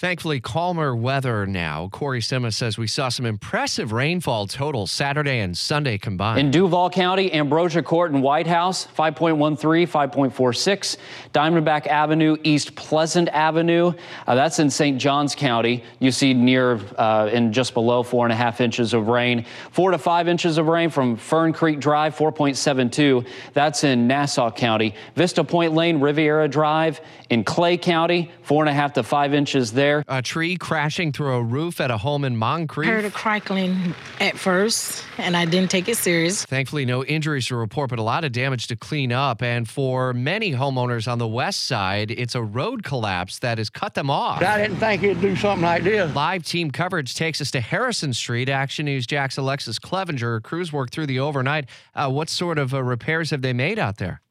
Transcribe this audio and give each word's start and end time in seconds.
Thankfully, 0.00 0.40
calmer 0.40 0.96
weather 0.96 1.44
now. 1.46 1.90
Corey 1.92 2.20
Sima 2.20 2.54
says 2.54 2.78
we 2.78 2.86
saw 2.86 3.10
some 3.10 3.26
impressive 3.26 3.92
rainfall 3.92 4.46
totals 4.46 4.90
Saturday 4.90 5.40
and 5.40 5.54
Sunday 5.54 5.98
combined. 5.98 6.40
In 6.40 6.50
Duval 6.50 6.88
County, 6.88 7.30
Ambrosia 7.34 7.82
Court 7.82 8.10
and 8.10 8.22
White 8.22 8.46
House, 8.46 8.86
5.13, 8.96 9.86
5.46. 9.86 10.96
Diamondback 11.34 11.86
Avenue, 11.86 12.38
East 12.44 12.74
Pleasant 12.76 13.28
Avenue. 13.28 13.92
Uh, 14.26 14.34
that's 14.34 14.58
in 14.58 14.70
St. 14.70 14.98
Johns 14.98 15.34
County. 15.34 15.84
You 15.98 16.12
see 16.12 16.32
near 16.32 16.80
uh, 16.96 17.50
just 17.50 17.74
below 17.74 18.02
four 18.02 18.24
and 18.24 18.32
a 18.32 18.36
half 18.36 18.62
inches 18.62 18.94
of 18.94 19.08
rain. 19.08 19.44
Four 19.70 19.90
to 19.90 19.98
five 19.98 20.28
inches 20.28 20.56
of 20.56 20.66
rain 20.68 20.88
from 20.88 21.14
Fern 21.14 21.52
Creek 21.52 21.78
Drive, 21.78 22.16
4.72. 22.16 23.28
That's 23.52 23.84
in 23.84 24.06
Nassau 24.06 24.50
County. 24.50 24.94
Vista 25.14 25.44
Point 25.44 25.74
Lane, 25.74 26.00
Riviera 26.00 26.48
Drive 26.48 27.02
in 27.28 27.44
Clay 27.44 27.76
County, 27.76 28.30
four 28.42 28.62
and 28.62 28.70
a 28.70 28.72
half 28.72 28.94
to 28.94 29.02
five 29.02 29.34
inches 29.34 29.72
there 29.72 29.89
there. 29.90 30.04
A 30.08 30.22
tree 30.22 30.56
crashing 30.56 31.12
through 31.12 31.34
a 31.34 31.42
roof 31.42 31.80
at 31.80 31.90
a 31.90 31.96
home 31.96 32.24
in 32.24 32.36
Moncrief. 32.36 32.88
I 32.88 32.92
heard 32.92 33.04
a 33.04 33.10
crackling 33.10 33.94
at 34.20 34.38
first, 34.38 35.04
and 35.18 35.36
I 35.36 35.44
didn't 35.44 35.70
take 35.70 35.88
it 35.88 35.96
serious. 35.96 36.44
Thankfully, 36.44 36.84
no 36.84 37.04
injuries 37.04 37.46
to 37.46 37.56
report, 37.56 37.90
but 37.90 37.98
a 37.98 38.02
lot 38.02 38.24
of 38.24 38.32
damage 38.32 38.68
to 38.68 38.76
clean 38.76 39.12
up. 39.12 39.42
And 39.42 39.68
for 39.68 40.12
many 40.12 40.52
homeowners 40.52 41.10
on 41.10 41.18
the 41.18 41.26
west 41.26 41.64
side, 41.64 42.10
it's 42.10 42.34
a 42.34 42.42
road 42.42 42.82
collapse 42.84 43.40
that 43.40 43.58
has 43.58 43.70
cut 43.70 43.94
them 43.94 44.10
off. 44.10 44.42
I 44.42 44.62
didn't 44.62 44.78
think 44.78 45.02
it'd 45.02 45.20
do 45.20 45.36
something 45.36 45.64
like 45.64 45.82
this. 45.82 46.14
Live 46.14 46.44
team 46.44 46.70
coverage 46.70 47.14
takes 47.14 47.40
us 47.40 47.50
to 47.52 47.60
Harrison 47.60 48.12
Street. 48.12 48.48
Action 48.48 48.86
News 48.86 49.06
Jax 49.06 49.36
Alexus 49.36 49.78
Cleavenger. 49.78 50.40
Crews 50.40 50.72
worked 50.72 50.94
through 50.94 51.06
the 51.06 51.18
overnight. 51.18 51.68
Uh, 51.94 52.08
what 52.10 52.28
sort 52.28 52.58
of 52.58 52.72
uh, 52.74 52.82
repairs 52.82 53.30
have 53.30 53.42
they 53.42 53.52
made 53.52 53.78
out 53.78 53.98
there? 53.98 54.22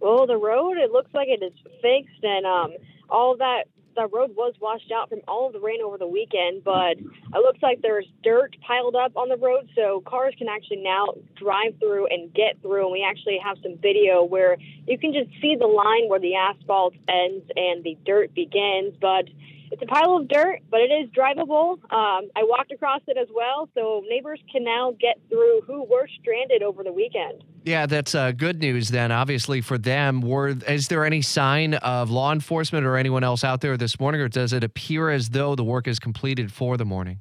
Well, 0.00 0.26
the 0.26 0.36
road, 0.36 0.76
it 0.76 0.92
looks 0.92 1.12
like 1.14 1.28
it 1.28 1.42
is 1.42 1.52
fixed, 1.82 2.22
and 2.22 2.46
um, 2.46 2.72
all 3.08 3.36
that 3.38 3.64
the 3.96 4.06
road 4.06 4.36
was 4.36 4.54
washed 4.60 4.92
out 4.92 5.08
from 5.08 5.20
all 5.26 5.48
of 5.48 5.52
the 5.52 5.60
rain 5.60 5.80
over 5.82 5.98
the 5.98 6.06
weekend, 6.06 6.62
but 6.62 6.98
it 6.98 7.34
looks 7.34 7.58
like 7.62 7.80
there's 7.82 8.06
dirt 8.22 8.54
piled 8.66 8.94
up 8.94 9.16
on 9.16 9.28
the 9.28 9.36
road, 9.36 9.68
so 9.74 10.02
cars 10.06 10.34
can 10.38 10.48
actually 10.48 10.82
now 10.82 11.06
drive 11.34 11.74
through 11.80 12.06
and 12.06 12.32
get 12.32 12.60
through. 12.62 12.84
And 12.84 12.92
we 12.92 13.04
actually 13.08 13.38
have 13.42 13.56
some 13.62 13.76
video 13.78 14.22
where 14.22 14.58
you 14.86 14.98
can 14.98 15.12
just 15.12 15.30
see 15.40 15.56
the 15.58 15.66
line 15.66 16.08
where 16.08 16.20
the 16.20 16.36
asphalt 16.36 16.94
ends 17.08 17.44
and 17.56 17.82
the 17.82 17.96
dirt 18.04 18.34
begins, 18.34 18.94
but 19.00 19.24
it's 19.70 19.82
a 19.82 19.86
pile 19.86 20.16
of 20.16 20.28
dirt, 20.28 20.60
but 20.70 20.80
it 20.80 20.92
is 20.92 21.10
drivable. 21.10 21.72
Um, 21.92 22.30
I 22.36 22.42
walked 22.42 22.72
across 22.72 23.00
it 23.06 23.16
as 23.16 23.28
well, 23.34 23.68
so 23.74 24.02
neighbors 24.08 24.40
can 24.50 24.64
now 24.64 24.94
get 25.00 25.18
through 25.28 25.62
who 25.66 25.84
were 25.84 26.08
stranded 26.20 26.62
over 26.62 26.82
the 26.82 26.92
weekend. 26.92 27.42
Yeah, 27.64 27.86
that's 27.86 28.14
uh, 28.14 28.32
good 28.32 28.60
news 28.60 28.90
then, 28.90 29.10
obviously, 29.10 29.60
for 29.60 29.76
them. 29.76 30.20
Were, 30.20 30.54
is 30.68 30.88
there 30.88 31.04
any 31.04 31.20
sign 31.20 31.74
of 31.74 32.10
law 32.10 32.32
enforcement 32.32 32.86
or 32.86 32.96
anyone 32.96 33.24
else 33.24 33.42
out 33.42 33.60
there 33.60 33.76
this 33.76 33.98
morning, 33.98 34.20
or 34.20 34.28
does 34.28 34.52
it 34.52 34.62
appear 34.62 35.10
as 35.10 35.30
though 35.30 35.56
the 35.56 35.64
work 35.64 35.88
is 35.88 35.98
completed 35.98 36.52
for 36.52 36.76
the 36.76 36.84
morning? 36.84 37.20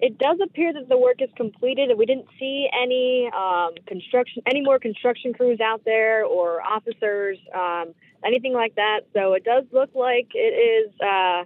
It 0.00 0.18
does 0.18 0.38
appear 0.42 0.72
that 0.72 0.88
the 0.88 0.98
work 0.98 1.22
is 1.22 1.30
completed, 1.36 1.90
we 1.96 2.04
didn't 2.04 2.26
see 2.38 2.68
any 2.78 3.30
um, 3.34 3.70
construction, 3.86 4.42
any 4.46 4.60
more 4.60 4.78
construction 4.78 5.32
crews 5.32 5.60
out 5.60 5.82
there 5.84 6.24
or 6.24 6.60
officers. 6.60 7.38
Um, 7.54 7.94
anything 8.24 8.52
like 8.52 8.74
that. 8.76 9.00
So 9.12 9.34
it 9.34 9.44
does 9.44 9.64
look 9.72 9.90
like 9.94 10.28
it 10.34 10.38
is 10.38 10.92
uh, 11.00 11.44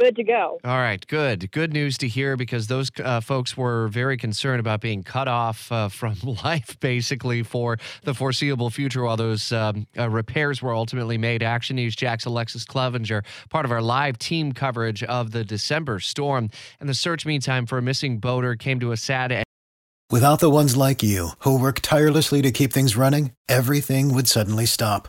good 0.00 0.16
to 0.16 0.24
go. 0.24 0.58
All 0.64 0.78
right, 0.78 1.04
good. 1.06 1.50
Good 1.50 1.72
news 1.72 1.98
to 1.98 2.08
hear 2.08 2.36
because 2.36 2.66
those 2.66 2.90
uh, 3.02 3.20
folks 3.20 3.56
were 3.56 3.88
very 3.88 4.16
concerned 4.16 4.60
about 4.60 4.80
being 4.80 5.02
cut 5.02 5.28
off 5.28 5.70
uh, 5.70 5.88
from 5.88 6.16
life 6.44 6.78
basically 6.80 7.42
for 7.42 7.78
the 8.04 8.14
foreseeable 8.14 8.70
future 8.70 9.02
while 9.02 9.16
those 9.16 9.52
um, 9.52 9.86
uh, 9.98 10.08
repairs 10.08 10.62
were 10.62 10.74
ultimately 10.74 11.18
made. 11.18 11.42
Action 11.42 11.76
News 11.76 11.96
Jax 11.96 12.24
Alexus 12.24 12.64
Cleavenger, 12.64 13.22
part 13.48 13.64
of 13.64 13.72
our 13.72 13.82
live 13.82 14.18
team 14.18 14.52
coverage 14.52 15.02
of 15.02 15.32
the 15.32 15.44
December 15.44 16.00
storm. 16.00 16.50
And 16.80 16.88
the 16.88 16.94
search, 16.94 17.26
meantime, 17.26 17.66
for 17.66 17.78
a 17.78 17.82
missing 17.82 18.18
boater 18.18 18.56
came 18.56 18.80
to 18.80 18.92
a 18.92 18.96
sad 18.96 19.32
end. 19.32 19.44
Without 20.10 20.40
the 20.40 20.50
ones 20.50 20.76
like 20.76 21.02
you 21.04 21.30
who 21.40 21.58
work 21.58 21.80
tirelessly 21.80 22.42
to 22.42 22.50
keep 22.50 22.72
things 22.72 22.96
running, 22.96 23.32
everything 23.48 24.12
would 24.12 24.26
suddenly 24.26 24.66
stop 24.66 25.08